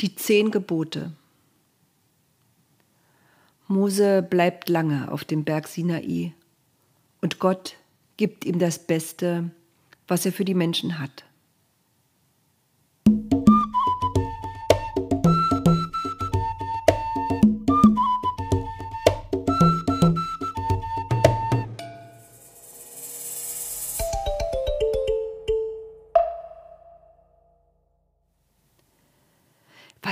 [0.00, 1.12] Die zehn Gebote.
[3.68, 6.32] Mose bleibt lange auf dem Berg Sinai
[7.20, 7.76] und Gott
[8.16, 9.50] gibt ihm das Beste,
[10.08, 11.24] was er für die Menschen hat.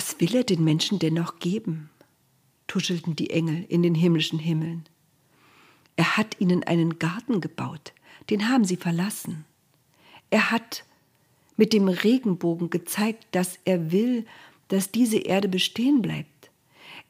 [0.09, 1.91] Was will er den Menschen denn noch geben?
[2.67, 4.89] tuschelten die Engel in den himmlischen Himmeln.
[5.97, 7.93] Er hat ihnen einen Garten gebaut,
[8.31, 9.45] den haben sie verlassen.
[10.31, 10.85] Er hat
[11.59, 14.25] mit dem Regenbogen gezeigt, dass er will,
[14.69, 16.49] dass diese Erde bestehen bleibt.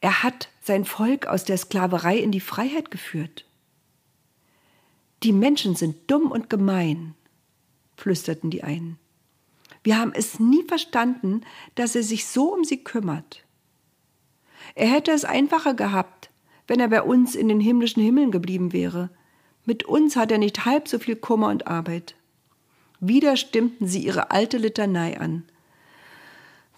[0.01, 3.45] Er hat sein Volk aus der Sklaverei in die Freiheit geführt.
[5.23, 7.15] Die Menschen sind dumm und gemein,
[7.97, 8.98] flüsterten die einen.
[9.88, 11.41] Wir haben es nie verstanden,
[11.74, 13.47] dass er sich so um sie kümmert.
[14.75, 16.28] Er hätte es einfacher gehabt,
[16.67, 19.08] wenn er bei uns in den himmlischen Himmeln geblieben wäre.
[19.64, 22.17] Mit uns hat er nicht halb so viel Kummer und Arbeit.
[23.00, 25.45] Wieder stimmten sie ihre alte Litanei an.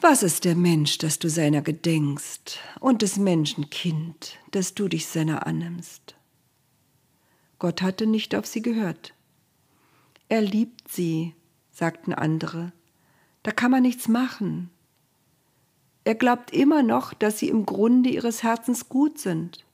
[0.01, 5.07] Was ist der Mensch, dass du seiner gedenkst, und des Menschen Kind, dass du dich
[5.07, 6.15] seiner annimmst?
[7.59, 9.15] Gott hatte nicht auf sie gehört.
[10.29, 11.35] Er liebt sie,
[11.73, 12.73] sagten andere,
[13.43, 14.71] da kann man nichts machen.
[16.05, 19.65] Er glaubt immer noch, dass sie im Grunde ihres Herzens gut sind.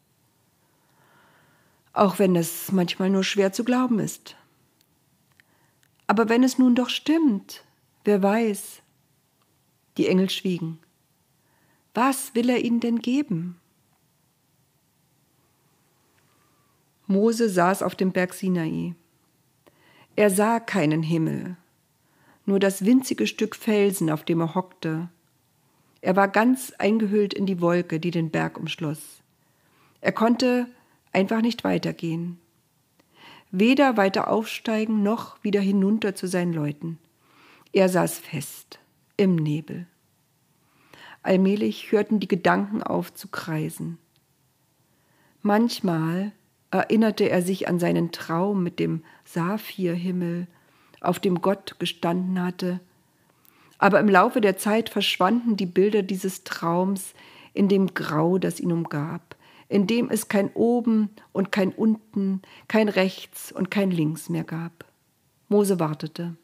[1.92, 4.36] Auch wenn es manchmal nur schwer zu glauben ist.
[6.06, 7.64] Aber wenn es nun doch stimmt,
[8.04, 8.82] wer weiß.
[9.96, 10.78] Die Engel schwiegen.
[11.94, 13.58] Was will er ihnen denn geben?
[17.06, 18.94] Mose saß auf dem Berg Sinai.
[20.16, 21.56] Er sah keinen Himmel,
[22.46, 25.08] nur das winzige Stück Felsen, auf dem er hockte.
[26.00, 29.22] Er war ganz eingehüllt in die Wolke, die den Berg umschloss.
[30.00, 30.66] Er konnte
[31.12, 32.38] einfach nicht weitergehen.
[33.50, 36.98] Weder weiter aufsteigen noch wieder hinunter zu seinen Leuten.
[37.72, 38.78] Er saß fest
[39.16, 39.86] im Nebel.
[41.22, 43.98] Allmählich hörten die Gedanken auf zu kreisen.
[45.42, 46.32] Manchmal
[46.70, 50.46] erinnerte er sich an seinen Traum mit dem Saphirhimmel
[51.00, 52.80] auf dem Gott gestanden hatte.
[53.78, 57.14] Aber im Laufe der Zeit verschwanden die Bilder dieses Traums
[57.52, 59.36] in dem Grau, das ihn umgab,
[59.68, 64.84] in dem es kein Oben und kein Unten, kein Rechts und kein Links mehr gab.
[65.48, 66.36] Mose wartete.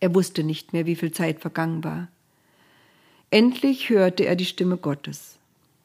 [0.00, 2.08] Er wusste nicht mehr, wie viel Zeit vergangen war.
[3.30, 5.38] Endlich hörte er die Stimme Gottes.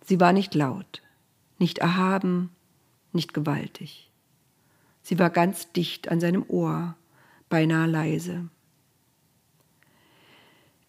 [0.04, 1.02] Sie war nicht laut,
[1.59, 2.50] nicht erhaben,
[3.12, 4.09] nicht gewaltig.
[5.04, 6.96] Sie war ganz dicht an seinem Ohr,
[7.50, 8.50] beinahe leise.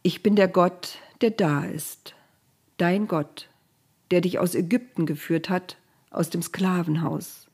[0.02, 2.14] Ich bin der Gott, der da ist,
[2.76, 3.48] dein Gott,
[4.10, 5.76] der dich aus Ägypten geführt hat,
[6.10, 7.48] aus dem Sklavenhaus.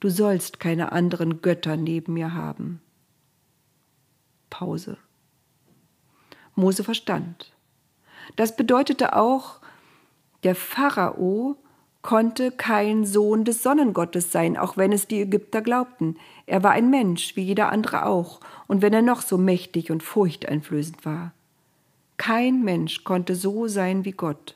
[0.00, 2.80] Du sollst keine anderen Götter neben mir haben.
[4.50, 4.98] Pause.
[6.54, 7.52] Mose verstand.
[8.34, 9.60] Das bedeutete auch,
[10.42, 11.56] der Pharao
[12.06, 16.16] konnte kein Sohn des Sonnengottes sein, auch wenn es die Ägypter glaubten.
[16.46, 20.04] Er war ein Mensch, wie jeder andere auch, und wenn er noch so mächtig und
[20.04, 21.32] furchteinflößend war.
[22.16, 24.54] Kein Mensch konnte so sein wie Gott.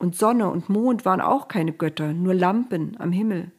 [0.00, 3.52] Und Sonne und Mond waren auch keine Götter, nur Lampen am Himmel.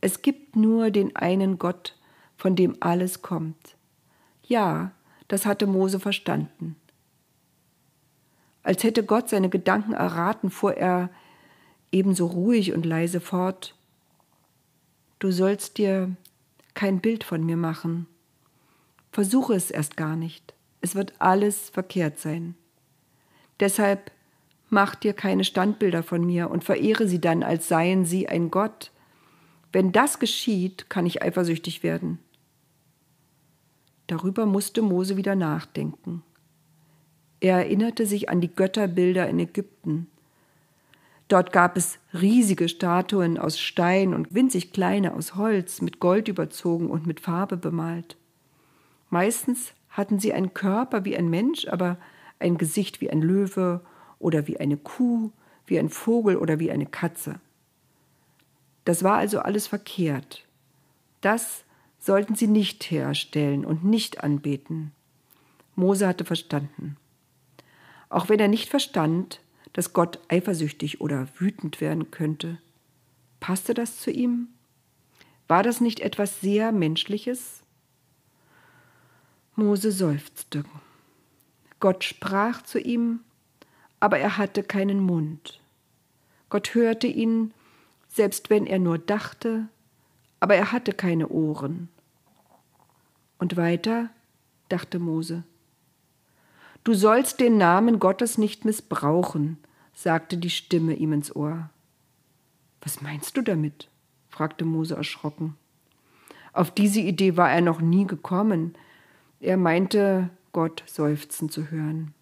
[0.00, 1.98] Es gibt nur den einen Gott,
[2.36, 3.74] von dem alles kommt.
[4.44, 4.92] Ja,
[5.26, 6.76] das hatte Mose verstanden.
[8.62, 11.10] Als hätte Gott seine Gedanken erraten, fuhr er
[11.92, 13.76] ebenso ruhig und leise fort.
[15.18, 16.16] Du sollst dir
[16.74, 18.06] kein Bild von mir machen.
[19.12, 20.54] Versuche es erst gar nicht.
[20.80, 22.56] Es wird alles verkehrt sein.
[23.60, 24.10] Deshalb
[24.70, 28.90] mach dir keine Standbilder von mir und verehre sie dann, als seien sie ein Gott.
[29.70, 32.18] Wenn das geschieht, kann ich eifersüchtig werden.
[34.06, 36.22] Darüber musste Mose wieder nachdenken.
[37.40, 40.08] Er erinnerte sich an die Götterbilder in Ägypten.
[41.32, 46.90] Dort gab es riesige Statuen aus Stein und winzig kleine aus Holz, mit Gold überzogen
[46.90, 48.18] und mit Farbe bemalt.
[49.08, 51.96] Meistens hatten sie einen Körper wie ein Mensch, aber
[52.38, 53.80] ein Gesicht wie ein Löwe
[54.18, 55.30] oder wie eine Kuh,
[55.64, 57.40] wie ein Vogel oder wie eine Katze.
[58.84, 60.44] Das war also alles verkehrt.
[61.22, 61.64] Das
[61.98, 64.92] sollten sie nicht herstellen und nicht anbeten.
[65.76, 66.98] Mose hatte verstanden.
[68.10, 69.40] Auch wenn er nicht verstand,
[69.72, 72.58] dass Gott eifersüchtig oder wütend werden könnte.
[73.40, 74.48] Passte das zu ihm?
[75.48, 77.62] War das nicht etwas sehr Menschliches?
[79.54, 80.64] Mose seufzte.
[81.80, 83.20] Gott sprach zu ihm,
[84.00, 85.60] aber er hatte keinen Mund.
[86.48, 87.52] Gott hörte ihn,
[88.08, 89.68] selbst wenn er nur dachte,
[90.40, 91.88] aber er hatte keine Ohren.
[93.38, 94.10] Und weiter
[94.68, 95.44] dachte Mose.
[96.84, 99.58] Du sollst den Namen Gottes nicht missbrauchen,
[99.94, 101.70] sagte die Stimme ihm ins Ohr.
[102.80, 103.88] Was meinst du damit?
[104.28, 105.56] fragte Mose erschrocken.
[106.52, 108.74] Auf diese Idee war er noch nie gekommen.
[109.40, 112.14] Er meinte, Gott seufzen zu hören.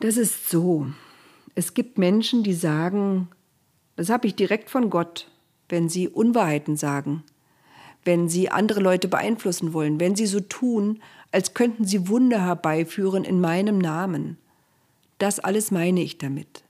[0.00, 0.86] Das ist so.
[1.54, 3.28] Es gibt Menschen, die sagen,
[3.96, 5.30] das habe ich direkt von Gott,
[5.68, 7.24] wenn sie Unwahrheiten sagen,
[8.04, 11.02] wenn sie andere Leute beeinflussen wollen, wenn sie so tun,
[11.32, 14.38] als könnten sie Wunder herbeiführen in meinem Namen.
[15.18, 16.64] Das alles meine ich damit.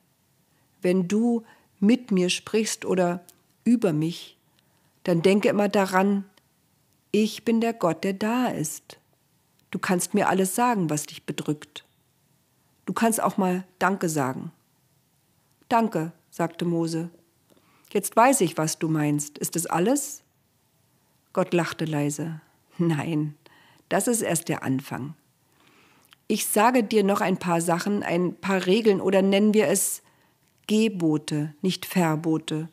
[0.81, 1.45] Wenn du
[1.81, 3.25] mit mir sprichst oder
[3.65, 4.37] über mich,
[5.05, 6.25] dann denke immer daran,
[7.11, 8.99] ich bin der Gott, der da ist.
[9.71, 11.85] Du kannst mir alles sagen, was dich bedrückt.
[12.87, 14.51] Du kannst auch mal Danke sagen.
[15.69, 17.11] Danke, sagte Mose.
[17.93, 19.39] Jetzt weiß ich, was du meinst.
[19.39, 20.23] Ist es alles?
[21.39, 22.41] Gott lachte leise.
[22.79, 23.37] Nein,
[23.89, 25.15] das ist erst der Anfang.
[26.27, 30.03] Ich sage dir noch ein paar Sachen, ein paar Regeln oder nennen wir es
[30.67, 32.69] Gebote, nicht Verbote.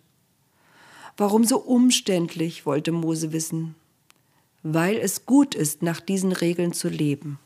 [1.16, 3.76] Warum so umständlich, wollte Mose wissen.
[4.64, 7.38] Weil es gut ist, nach diesen Regeln zu leben.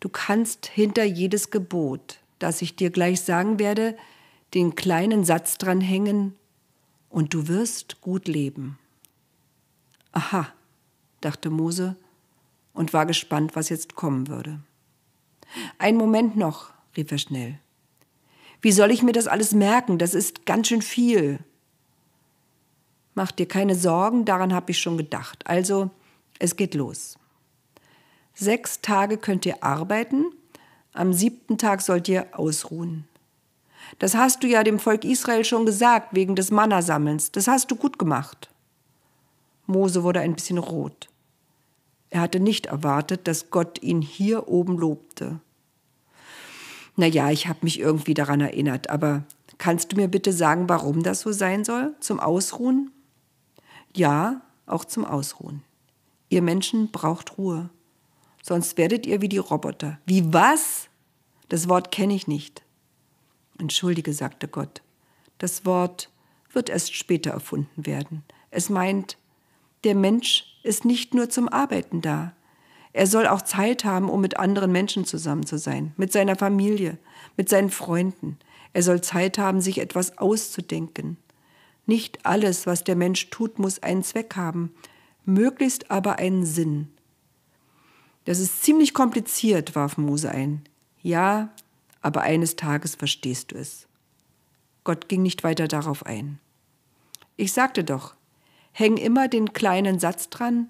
[0.00, 3.94] Du kannst hinter jedes Gebot, das ich dir gleich sagen werde,
[4.54, 6.34] den kleinen Satz dranhängen,
[7.10, 8.78] und du wirst gut leben.
[10.16, 10.46] Aha,
[11.20, 11.94] dachte Mose
[12.72, 14.60] und war gespannt, was jetzt kommen würde.
[15.76, 17.58] Ein Moment noch, rief er schnell.
[18.62, 19.98] Wie soll ich mir das alles merken?
[19.98, 21.40] Das ist ganz schön viel.
[23.14, 25.46] Mach dir keine Sorgen, daran habe ich schon gedacht.
[25.46, 25.90] Also,
[26.38, 27.18] es geht los.
[28.32, 30.32] Sechs Tage könnt ihr arbeiten,
[30.94, 33.06] am siebten Tag sollt ihr ausruhen.
[33.98, 37.32] Das hast du ja dem Volk Israel schon gesagt, wegen des Mannasammelns.
[37.32, 38.48] Das hast du gut gemacht.
[39.66, 41.08] Mose wurde ein bisschen rot.
[42.10, 45.40] Er hatte nicht erwartet, dass Gott ihn hier oben lobte.
[46.96, 49.24] Na ja, ich habe mich irgendwie daran erinnert, aber
[49.58, 51.94] kannst du mir bitte sagen, warum das so sein soll?
[52.00, 52.90] Zum Ausruhen?
[53.94, 55.62] Ja, auch zum Ausruhen.
[56.28, 57.70] Ihr Menschen braucht Ruhe.
[58.42, 59.98] Sonst werdet ihr wie die Roboter.
[60.06, 60.88] Wie was?
[61.48, 62.62] Das Wort kenne ich nicht.
[63.58, 64.82] Entschuldige, sagte Gott.
[65.38, 66.10] Das Wort
[66.52, 68.24] wird erst später erfunden werden.
[68.50, 69.18] Es meint,
[69.86, 72.34] der Mensch ist nicht nur zum Arbeiten da.
[72.92, 76.98] Er soll auch Zeit haben, um mit anderen Menschen zusammen zu sein, mit seiner Familie,
[77.36, 78.36] mit seinen Freunden.
[78.72, 81.18] Er soll Zeit haben, sich etwas auszudenken.
[81.86, 84.74] Nicht alles, was der Mensch tut, muss einen Zweck haben,
[85.24, 86.88] möglichst aber einen Sinn.
[88.24, 90.62] Das ist ziemlich kompliziert, warf Mose ein.
[91.00, 91.52] Ja,
[92.00, 93.86] aber eines Tages verstehst du es.
[94.82, 96.40] Gott ging nicht weiter darauf ein.
[97.36, 98.15] Ich sagte doch,
[98.78, 100.68] häng immer den kleinen Satz dran,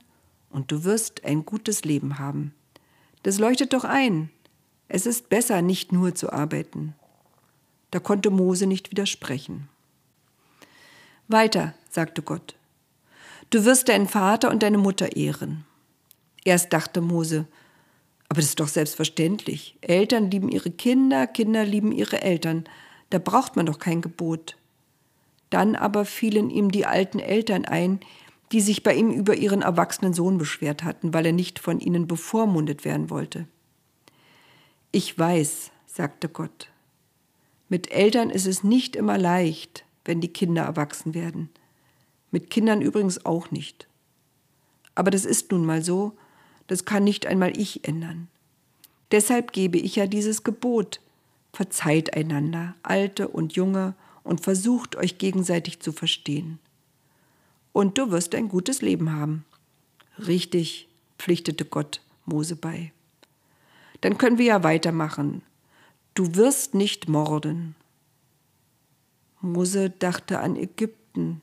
[0.48, 2.54] und du wirst ein gutes Leben haben.
[3.24, 4.30] Das leuchtet doch ein.
[4.86, 6.94] Es ist besser, nicht nur zu arbeiten.
[7.90, 9.68] Da konnte Mose nicht widersprechen.
[11.26, 12.54] Weiter, sagte Gott.
[13.50, 15.64] Du wirst deinen Vater und deine Mutter ehren.
[16.44, 17.48] Erst dachte Mose,
[18.28, 19.76] aber das ist doch selbstverständlich.
[19.80, 22.64] Eltern lieben ihre Kinder, Kinder lieben ihre Eltern.
[23.10, 24.56] Da braucht man doch kein Gebot.
[25.50, 28.00] Dann aber fielen ihm die alten Eltern ein,
[28.52, 32.06] die sich bei ihm über ihren erwachsenen Sohn beschwert hatten, weil er nicht von ihnen
[32.06, 33.46] bevormundet werden wollte.
[34.92, 36.70] Ich weiß, sagte Gott,
[37.68, 41.50] mit Eltern ist es nicht immer leicht, wenn die Kinder erwachsen werden.
[42.30, 43.88] Mit Kindern übrigens auch nicht.
[44.94, 46.12] Aber das ist nun mal so,
[46.68, 48.28] das kann nicht einmal ich ändern.
[49.10, 51.00] Deshalb gebe ich ja dieses Gebot.
[51.52, 53.94] Verzeiht einander, Alte und Junge,
[54.26, 56.58] und versucht euch gegenseitig zu verstehen
[57.76, 59.44] und du wirst ein gutes Leben haben.
[60.18, 62.90] Richtig, pflichtete Gott Mose bei.
[64.00, 65.42] Dann können wir ja weitermachen.
[66.14, 67.74] Du wirst nicht morden.
[69.42, 71.42] Mose dachte an Ägypten,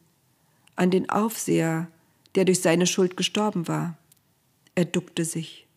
[0.76, 1.88] an den Aufseher,
[2.34, 3.96] der durch seine Schuld gestorben war.
[4.74, 5.68] Er duckte sich.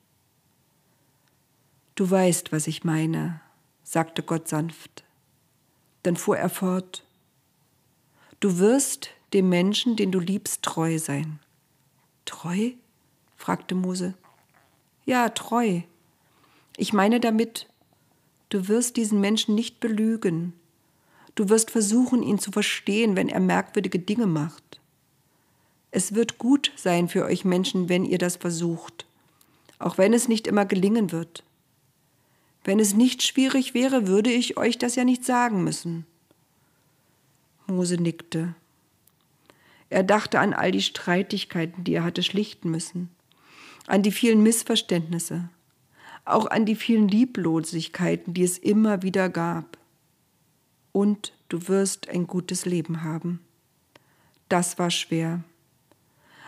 [1.96, 3.42] Du weißt, was ich meine,
[3.82, 5.04] sagte Gott sanft.
[6.06, 7.02] Dann fuhr er fort.
[8.38, 11.40] Du wirst dem Menschen, den du liebst, treu sein.
[12.26, 12.70] Treu?
[13.36, 14.14] fragte Mose.
[15.04, 15.80] Ja, treu.
[16.76, 17.66] Ich meine damit,
[18.50, 20.52] du wirst diesen Menschen nicht belügen.
[21.34, 24.80] Du wirst versuchen, ihn zu verstehen, wenn er merkwürdige Dinge macht.
[25.90, 29.06] Es wird gut sein für euch Menschen, wenn ihr das versucht.
[29.80, 31.42] auch wenn es nicht immer gelingen wird.
[32.66, 36.04] Wenn es nicht schwierig wäre, würde ich euch das ja nicht sagen müssen.
[37.68, 38.56] Mose nickte.
[39.88, 43.08] Er dachte an all die Streitigkeiten, die er hatte schlichten müssen,
[43.86, 45.48] an die vielen Missverständnisse,
[46.24, 49.78] auch an die vielen Lieblosigkeiten, die es immer wieder gab.
[50.90, 53.38] Und du wirst ein gutes Leben haben.
[54.48, 55.44] Das war schwer.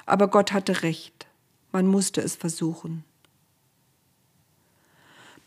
[0.04, 1.28] Aber Gott hatte recht.
[1.70, 3.04] Man musste es versuchen.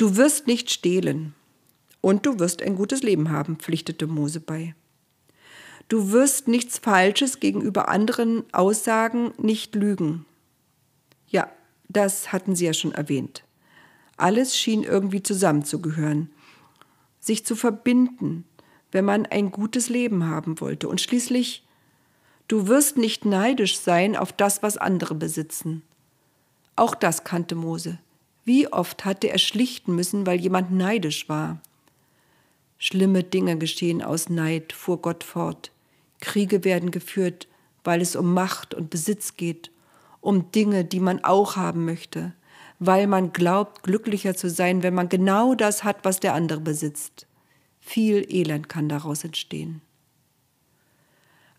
[0.01, 1.35] Du wirst nicht stehlen
[2.01, 4.73] und du wirst ein gutes Leben haben, pflichtete Mose bei.
[5.89, 10.25] Du wirst nichts Falsches gegenüber anderen aussagen, nicht lügen.
[11.27, 11.51] Ja,
[11.87, 13.43] das hatten sie ja schon erwähnt.
[14.17, 16.31] Alles schien irgendwie zusammenzugehören,
[17.19, 18.45] sich zu verbinden,
[18.91, 20.87] wenn man ein gutes Leben haben wollte.
[20.89, 21.63] Und schließlich,
[22.47, 25.83] du wirst nicht neidisch sein auf das, was andere besitzen.
[26.75, 27.99] Auch das kannte Mose.
[28.51, 31.61] Wie oft hatte er schlichten müssen, weil jemand neidisch war.
[32.77, 35.71] Schlimme Dinge geschehen aus Neid, fuhr Gott fort.
[36.19, 37.47] Kriege werden geführt,
[37.85, 39.71] weil es um Macht und Besitz geht,
[40.19, 42.33] um Dinge, die man auch haben möchte,
[42.77, 47.27] weil man glaubt, glücklicher zu sein, wenn man genau das hat, was der andere besitzt.
[47.79, 49.81] Viel Elend kann daraus entstehen.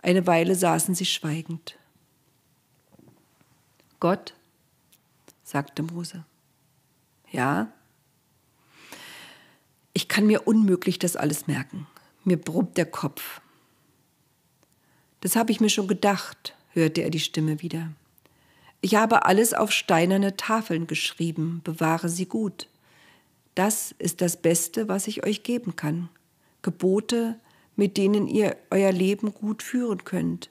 [0.03, 1.79] Eine Weile saßen sie schweigend.
[3.99, 4.35] Gott,
[5.43, 6.27] sagte Mose.
[7.33, 7.73] Ja?
[9.95, 11.87] Ich kann mir unmöglich das alles merken.
[12.25, 13.41] Mir brummt der Kopf.
[15.21, 17.91] Das habe ich mir schon gedacht, hörte er die Stimme wieder.
[18.81, 22.69] Ich habe alles auf steinerne Tafeln geschrieben, bewahre sie gut.
[23.55, 26.09] Das ist das Beste, was ich euch geben kann.
[26.63, 27.39] Gebote,
[27.77, 30.51] mit denen ihr euer Leben gut führen könnt.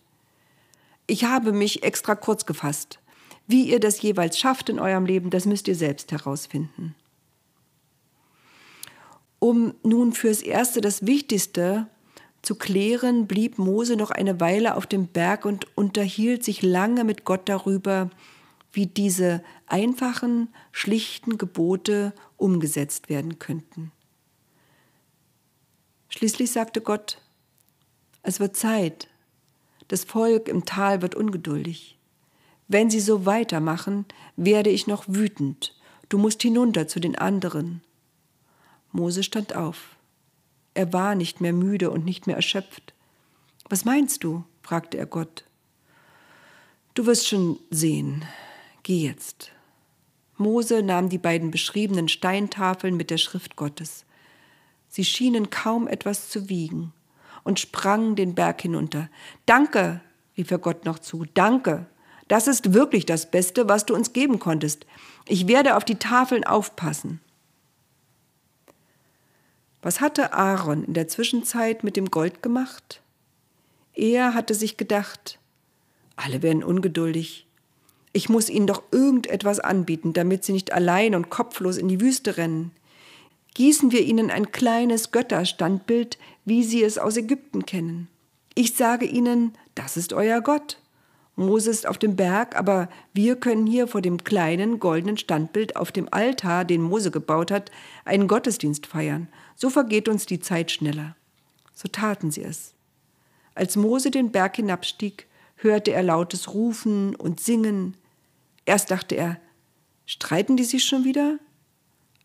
[1.07, 2.99] Ich habe mich extra kurz gefasst.
[3.47, 6.95] Wie ihr das jeweils schafft in eurem Leben, das müsst ihr selbst herausfinden.
[9.39, 11.87] Um nun fürs Erste das Wichtigste
[12.41, 17.25] zu klären, blieb Mose noch eine Weile auf dem Berg und unterhielt sich lange mit
[17.25, 18.09] Gott darüber,
[18.71, 23.91] wie diese einfachen, schlichten Gebote umgesetzt werden könnten.
[26.09, 27.17] Schließlich sagte Gott,
[28.23, 29.07] es wird Zeit,
[29.87, 31.97] das Volk im Tal wird ungeduldig.
[32.71, 34.05] Wenn sie so weitermachen,
[34.37, 35.75] werde ich noch wütend.
[36.07, 37.81] Du musst hinunter zu den anderen.
[38.93, 39.97] Mose stand auf.
[40.73, 42.93] Er war nicht mehr müde und nicht mehr erschöpft.
[43.67, 44.45] Was meinst du?
[44.61, 45.43] fragte er Gott.
[46.93, 48.23] Du wirst schon sehen.
[48.83, 49.51] Geh jetzt.
[50.37, 54.05] Mose nahm die beiden beschriebenen Steintafeln mit der Schrift Gottes.
[54.87, 56.93] Sie schienen kaum etwas zu wiegen
[57.43, 59.09] und sprang den Berg hinunter.
[59.45, 59.99] Danke,
[60.37, 61.87] rief er Gott noch zu, danke.
[62.31, 64.85] Das ist wirklich das Beste, was du uns geben konntest.
[65.27, 67.19] Ich werde auf die Tafeln aufpassen.
[69.81, 73.01] Was hatte Aaron in der Zwischenzeit mit dem Gold gemacht?
[73.93, 75.39] Er hatte sich gedacht,
[76.15, 77.47] alle werden ungeduldig.
[78.13, 82.37] Ich muss ihnen doch irgendetwas anbieten, damit sie nicht allein und kopflos in die Wüste
[82.37, 82.71] rennen.
[83.55, 88.07] Gießen wir ihnen ein kleines Götterstandbild, wie sie es aus Ägypten kennen.
[88.55, 90.80] Ich sage ihnen, das ist euer Gott.
[91.35, 95.91] Mose ist auf dem Berg, aber wir können hier vor dem kleinen goldenen Standbild auf
[95.91, 97.71] dem Altar, den Mose gebaut hat,
[98.03, 99.29] einen Gottesdienst feiern.
[99.55, 101.15] So vergeht uns die Zeit schneller.
[101.73, 102.73] So taten sie es.
[103.55, 107.95] Als Mose den Berg hinabstieg, hörte er lautes Rufen und Singen.
[108.65, 109.39] Erst dachte er,
[110.05, 111.39] streiten die sich schon wieder?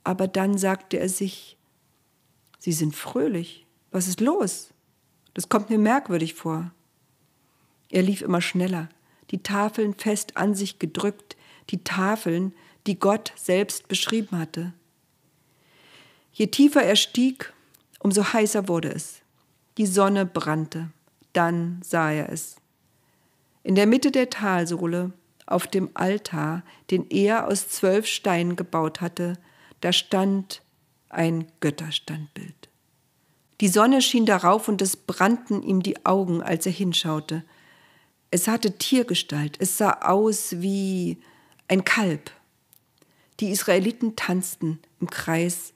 [0.02, 1.56] Aber dann sagte er sich,
[2.58, 3.66] sie sind fröhlich.
[3.92, 4.70] Was ist los?
[5.34, 6.70] Das kommt mir merkwürdig vor.
[7.90, 8.88] Er lief immer schneller
[9.30, 11.37] die Tafeln fest an sich gedrückt,
[11.71, 12.54] die Tafeln,
[12.87, 14.73] die Gott selbst beschrieben hatte.
[16.33, 17.52] Je tiefer er stieg,
[17.99, 19.23] umso heißer wurde es.
[19.78, 20.90] Die Sonne brannte,
[21.33, 22.56] dann sah er es.
[23.62, 25.12] In der Mitte der Talsohle,
[25.47, 29.38] auf dem Altar, den er aus zwölf Steinen gebaut hatte,
[29.80, 30.62] da stand
[31.09, 32.68] ein Götterstandbild.
[33.61, 37.42] Die Sonne schien darauf und es brannten ihm die Augen, als er hinschaute.
[38.30, 41.18] Es hatte Tiergestalt, es sah aus wie
[41.68, 42.30] ein Kalb.
[43.40, 45.73] Die Israeliten tanzten im Kreis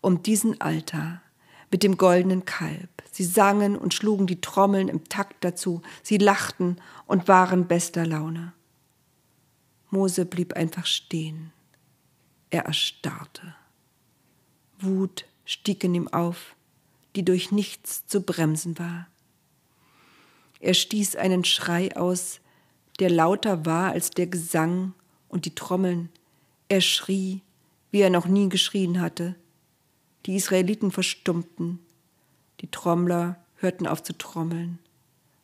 [0.00, 1.22] um diesen Altar
[1.70, 2.90] mit dem goldenen Kalb.
[3.10, 6.76] Sie sangen und schlugen die Trommeln im Takt dazu, sie lachten
[7.06, 8.52] und waren bester Laune.
[9.90, 11.52] Mose blieb einfach stehen.
[12.50, 13.54] Er erstarrte.
[14.78, 16.56] Wut stieg in ihm auf,
[17.14, 19.08] die durch nichts zu bremsen war.
[20.66, 22.40] Er stieß einen Schrei aus,
[22.98, 24.94] der lauter war als der Gesang
[25.28, 26.08] und die Trommeln.
[26.68, 27.42] Er schrie,
[27.92, 29.36] wie er noch nie geschrien hatte.
[30.24, 31.78] Die Israeliten verstummten.
[32.60, 34.80] Die Trommler hörten auf zu trommeln.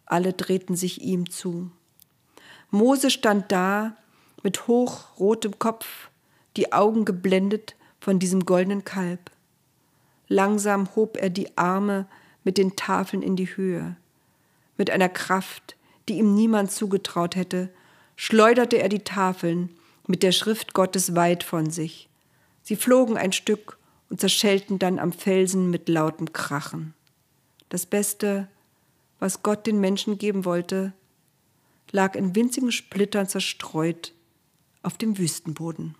[0.06, 1.70] Alle drehten sich ihm zu.
[2.72, 3.96] Mose stand da
[4.42, 6.10] mit hochrotem Kopf,
[6.56, 9.30] die Augen geblendet von diesem goldenen Kalb.
[10.26, 12.08] Langsam hob er die Arme
[12.42, 13.94] mit den Tafeln in die Höhe.
[14.82, 15.76] Mit einer Kraft,
[16.08, 17.72] die ihm niemand zugetraut hätte,
[18.16, 19.70] schleuderte er die Tafeln
[20.08, 22.08] mit der Schrift Gottes weit von sich.
[22.64, 23.78] Sie flogen ein Stück
[24.10, 26.94] und zerschellten dann am Felsen mit lautem Krachen.
[27.68, 28.48] Das Beste,
[29.20, 30.92] was Gott den Menschen geben wollte,
[31.92, 34.12] lag in winzigen Splittern zerstreut
[34.82, 35.94] auf dem Wüstenboden.